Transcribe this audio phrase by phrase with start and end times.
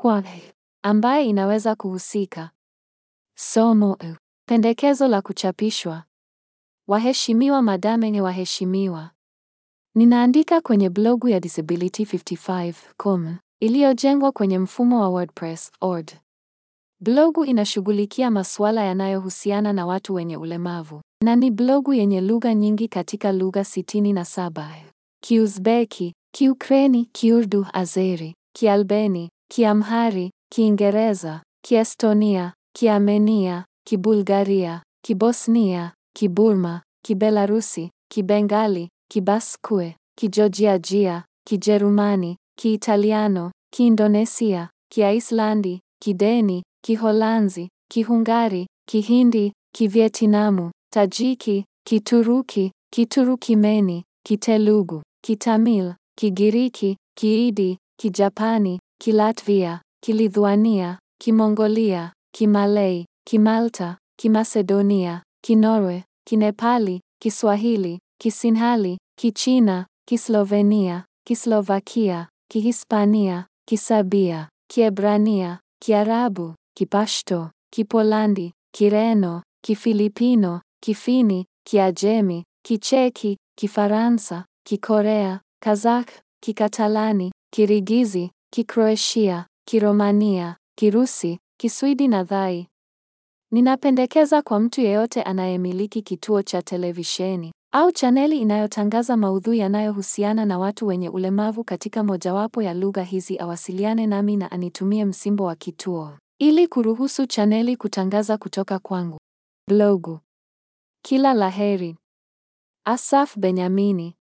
[0.00, 0.24] kwa
[0.82, 2.50] ambaye inaweza kuhusika.
[3.38, 3.96] Somo
[4.48, 6.04] pendekezo la kuchapishwa.
[6.88, 9.10] Waheshimiwa madame, waheshimiwa,
[9.94, 16.10] ninaandika kwenye blogu ya Disability55.com iliyojengwa kwenye mfumo wa WordPress org.
[17.00, 23.32] Blogu inashughulikia masuala yanayohusiana na watu wenye ulemavu na ni blogu yenye lugha nyingi katika
[23.32, 24.70] lugha 67:
[25.22, 39.96] Kiuzbeki, Kiukreni, Kiurdu, Azeri, Kialbeni, Kiamhari, Kiingereza, Kiestonia, Kiarmenia, Kibulgaria, Kibosnia, Kiburma, Kibelarusi, Kibengali, Kibaskue,
[40.18, 55.94] Kijojiajia, Kijerumani, Kiitaliano, Kiindonesia, Kiaislandi, Kideni, Kiholanzi, Kihungari, Kihindi, Kivietinamu, Tajiki, Kituruki, Kiturukimeni, Kitelugu, Kitamil,
[56.18, 71.04] Kigiriki, Kiidi, Kijapani, Kilatvia, Kilithuania, Kimongolia, Kimalay, Kimalta, Kimasedonia, Kinorwe, Kinepali, Kiswahili, Kisinhali, Kichina, Kislovenia,
[71.26, 86.10] Kislovakia, Kihispania, Kisabia, Kiebrania, Kiarabu, Kipashto, Kipolandi, Kireno, Kifilipino, Kifini, Kiajemi, Kicheki, Kifaransa, Kikorea, Kazakh,
[86.42, 92.68] Kikatalani, Kirigizi, Kikroatia, Kiromania, Kirusi, Kiswidi na Thai.
[93.52, 100.86] Ninapendekeza kwa mtu yeyote anayemiliki kituo cha televisheni au chaneli inayotangaza maudhui yanayohusiana na watu
[100.86, 106.68] wenye ulemavu katika mojawapo ya lugha hizi awasiliane nami na anitumie msimbo wa kituo ili
[106.68, 109.18] kuruhusu chaneli kutangaza kutoka kwangu.
[109.68, 110.20] Blogu.
[111.04, 111.96] Kila la heri.
[112.84, 114.14] Asaf Benyamini.